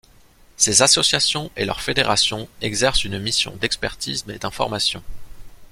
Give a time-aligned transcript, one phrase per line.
[0.57, 5.03] Ces associations et leur Fédération exercent une mission d’expertise et d’information.